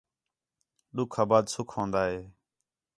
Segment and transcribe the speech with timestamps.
[0.95, 2.19] ݙُُِکھ آ بعد سُکھ ہون٘دا ہے